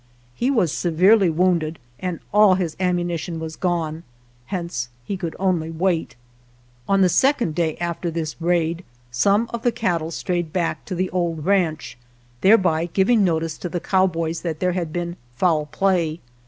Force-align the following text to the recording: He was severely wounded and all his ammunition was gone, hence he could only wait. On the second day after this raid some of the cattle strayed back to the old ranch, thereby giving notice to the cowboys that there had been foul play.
He 0.33 0.49
was 0.49 0.71
severely 0.71 1.29
wounded 1.29 1.77
and 1.99 2.21
all 2.33 2.55
his 2.55 2.75
ammunition 2.79 3.39
was 3.39 3.55
gone, 3.55 4.01
hence 4.47 4.89
he 5.05 5.15
could 5.15 5.35
only 5.37 5.69
wait. 5.69 6.15
On 6.89 7.01
the 7.01 7.07
second 7.07 7.53
day 7.53 7.77
after 7.77 8.09
this 8.09 8.35
raid 8.41 8.83
some 9.11 9.47
of 9.53 9.61
the 9.61 9.71
cattle 9.71 10.09
strayed 10.09 10.51
back 10.51 10.85
to 10.85 10.95
the 10.95 11.11
old 11.11 11.45
ranch, 11.45 11.99
thereby 12.41 12.87
giving 12.87 13.23
notice 13.23 13.59
to 13.59 13.69
the 13.69 13.79
cowboys 13.79 14.41
that 14.41 14.59
there 14.59 14.71
had 14.73 14.91
been 14.91 15.17
foul 15.35 15.67
play. 15.67 16.19